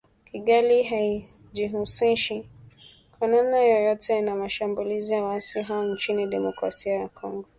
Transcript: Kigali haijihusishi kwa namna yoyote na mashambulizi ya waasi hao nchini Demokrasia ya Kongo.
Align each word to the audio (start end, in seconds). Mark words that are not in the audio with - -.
Kigali 0.31 0.83
haijihusishi 0.83 2.45
kwa 3.19 3.27
namna 3.27 3.59
yoyote 3.59 4.21
na 4.21 4.35
mashambulizi 4.35 5.13
ya 5.13 5.23
waasi 5.23 5.61
hao 5.61 5.85
nchini 5.85 6.27
Demokrasia 6.27 6.93
ya 6.93 7.07
Kongo. 7.07 7.45